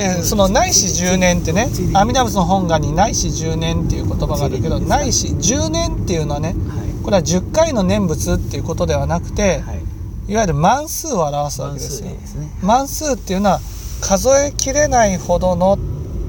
[0.00, 9.62] えーその内視10年ってね阿弥陀仏の本願に内視10年っていう言葉があるけど内視10年っていうのはねはこれは10回の念仏っていうことではなくて
[10.28, 10.34] い。
[10.34, 12.10] わゆる万数を表すわ万けですよ。
[12.62, 13.60] 万数っていうのは
[14.00, 15.76] 数えきれないほどの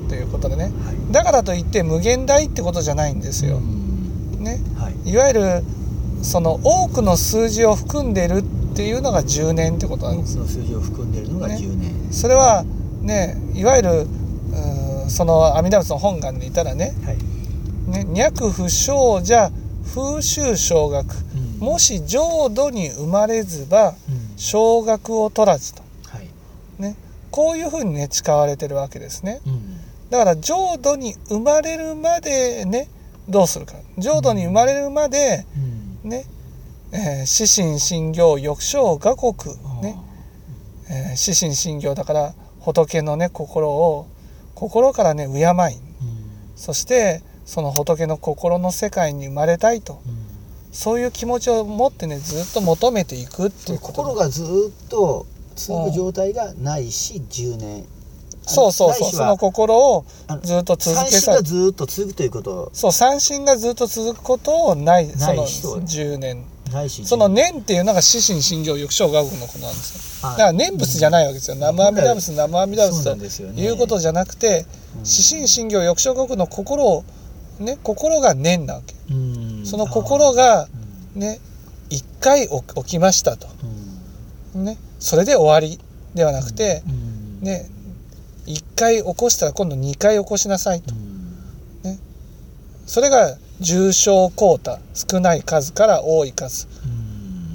[0.10, 0.64] ということでね。
[0.64, 1.12] はい。
[1.12, 3.58] だからといって無限大ってことじゃないんですよ。
[3.58, 3.60] う。
[3.60, 4.44] ん。
[4.44, 5.10] ね、はい。
[5.10, 5.64] いわゆる
[6.24, 8.44] その多くの数字を含んでるっ
[8.76, 10.36] ていうのが10年ってことなんです。
[10.48, 12.66] 数字を含んでいるのがね10年それは
[13.02, 14.08] ねいわゆる
[15.12, 17.18] その阿弥陀仏の本願でいたらねはい。
[17.92, 19.52] ね脈不祥者
[19.94, 21.06] 風習小学
[21.60, 21.68] うん。
[21.68, 23.96] もし浄土に生まれずばうん。
[24.38, 25.84] 小学を取らずと。
[26.08, 26.30] はい。
[26.80, 26.96] ね
[27.30, 29.42] こういうふうにね誓われてるわけですね。
[29.46, 29.78] うん。
[30.10, 32.88] だから浄土に生まれるまでね
[33.28, 33.74] どうするか。
[33.98, 35.46] 浄土に生まれるまで
[36.04, 36.10] うん。
[36.10, 36.26] ね、
[36.94, 39.34] えー、死神信行欲生画国
[39.82, 39.98] ね、
[40.90, 44.08] えー、死神信行だから仏のね心を
[44.56, 45.44] 心からね敬い。
[45.44, 45.52] うん。
[46.56, 50.00] そしてその仏の心の世界に生まれたいと。
[50.06, 50.32] うん。
[50.72, 54.04] そういう気持ちを持ってねずっと求めていくってそいうこと。
[54.04, 54.44] の心がず
[54.86, 57.86] っと続く状態がないし10年。
[58.44, 59.12] そうそうそう。
[59.12, 60.06] その心を
[60.44, 62.70] ずっと続三けさずっと続くということ。
[62.74, 66.46] そう三心がずっと続くことをないそのない人10年
[67.06, 70.30] その念っていうのが死神信行欲生画国のことなんですよ。
[70.30, 71.56] だだから念仏じゃないわけですよ。
[71.56, 73.16] 南無阿弥陀仏南無阿弥陀仏と
[73.54, 74.66] ということじゃなくて
[75.04, 77.04] 死神信行欲生画国の心を
[77.60, 78.94] ね心が念なわけ。
[79.66, 80.68] その心が
[81.16, 81.40] ね
[81.90, 83.48] 一回起起きましたと。
[84.56, 85.80] ねそれで終わり
[86.14, 86.84] ではなくて
[87.42, 87.70] ね
[88.46, 90.94] 一回起こしたら今度二回起こしなさいと
[92.86, 96.68] それが重症交代少ない数から多い数、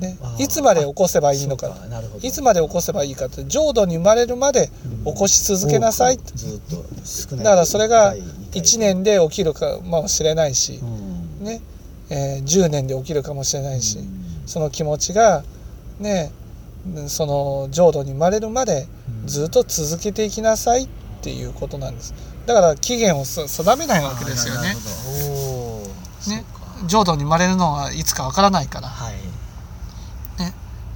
[0.00, 1.74] ね、いつまで起こせばいいのか
[2.22, 4.70] いつまで起こせばいいかって浄土に生まれるまで
[5.04, 6.18] 起こし続けなさい。
[6.18, 11.44] だからそれが一回二回1年で起きるかもしれないしう、ん。
[11.44, 11.60] ね。
[12.08, 14.42] えー10年で起きるかもしれないし、うん。
[14.46, 15.42] その気持ちが
[15.98, 16.30] ね
[17.08, 18.86] その浄土に生まれるまで
[19.24, 20.88] ずっと続けていきなさいっ
[21.20, 22.14] ていうことなんです。
[22.46, 24.74] だから期限をす定めないわけですよね
[26.30, 26.44] ね。
[26.86, 28.88] 浄土に生まれるのはいつかわからないから。
[28.88, 29.14] はい。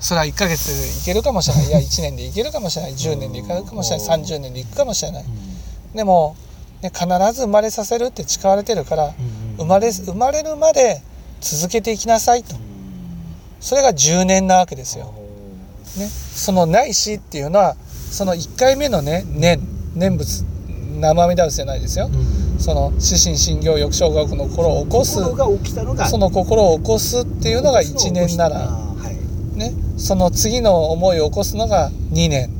[0.00, 1.66] それは1ヶ月でいけるかもしれない。
[1.68, 2.92] いや1年でいけるかもしれない。
[2.92, 4.06] 10年でいけるかもしれない。
[4.06, 5.24] 30年でいくかもしれない。
[5.94, 6.34] でも、
[6.80, 9.12] ね、必ず生まれさせるって誓われてるから
[9.58, 11.02] 生まれ生まれるまで
[11.42, 12.56] 続けていきなさいと。
[13.60, 15.12] それが10年なわけですよ。
[15.96, 17.76] ね、そのないしっていうのは
[18.10, 19.60] その1回目のね念
[19.94, 20.44] 念仏
[20.98, 22.08] 生阿弥陀仏じゃないですよ。
[22.60, 28.70] その死神信行欲生学の心を起こすその心を起こすっていうのが1年なら、
[29.54, 32.50] ね、その次の思いを起こすのが2年。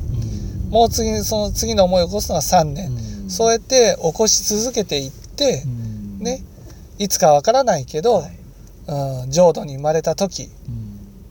[0.69, 2.91] もう次にその次の思いを起こすのが3年、
[3.29, 5.63] そうやって起こし続けていって、
[6.19, 6.43] ね、
[6.97, 8.37] いつかわからないけど、はい。
[8.87, 10.49] うん、浄土に生まれた時、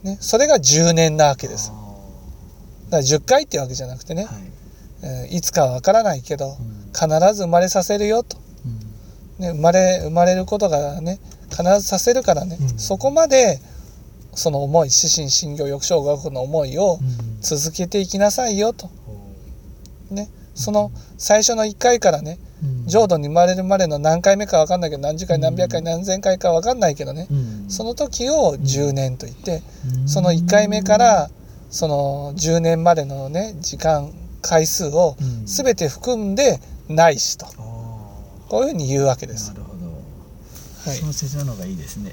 [0.02, 1.68] ね、それが10年なわけです。
[1.68, 4.34] だから10回っていうわけじゃなくてね、はい。
[5.02, 6.56] えーいつかはわからないけど
[6.92, 8.36] 必ず生まれさせるよと、
[9.40, 11.18] ね、生まれ生まれることがね
[11.50, 12.78] 必ずさせるからね、うん。
[12.78, 13.58] そこまで
[14.34, 16.98] その思い死神信行欲生学の思いを
[17.40, 18.88] 続けていきなさいよと、
[20.10, 22.38] ね、その最初の1回からね
[22.86, 27.26] 浄土に生まれるまでの何回目か分かんないけど何十回何百回何千回か分かんないけどね、
[27.68, 29.62] その時を10年と言って、
[30.06, 31.30] その1回目から
[31.70, 34.12] その10年までのね時間
[34.42, 37.46] 回数を全て含んでないしと
[38.50, 39.50] こういうふうに言うわけです。
[39.50, 39.86] なるほど。
[40.84, 40.96] はい。
[40.98, 42.12] その説明の方がいいですね